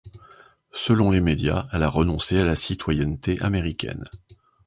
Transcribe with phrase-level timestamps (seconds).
[0.73, 4.05] Selon les médias, elle a renoncé à la citoyenneté américaine.